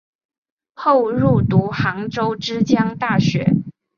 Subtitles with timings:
[0.73, 3.53] 后入读杭州之江大学。